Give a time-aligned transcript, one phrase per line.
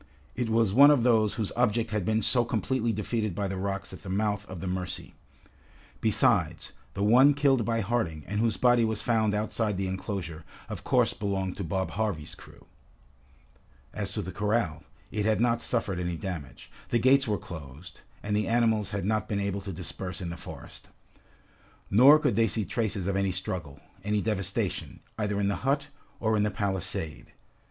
[0.35, 3.93] It was one of those whose object had been so completely defeated by the rocks
[3.93, 5.13] at the mouth of the Mercy.
[6.01, 10.83] Besides, the one killed by Harding, and whose body was found outside the enclosure, of
[10.83, 12.65] course belonged to Bob Harvey's crew.
[13.93, 16.71] As to the corral, it had not suffered any damage.
[16.89, 20.35] The gates were closed, and the animals had not been able to disperse in the
[20.35, 20.87] forest.
[21.91, 25.89] Nor could they see traces of any struggle, any devastation, either in the hut,
[26.19, 27.33] or in the palisade.